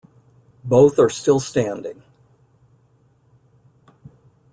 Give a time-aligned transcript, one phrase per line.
[0.63, 2.01] Both are still standing.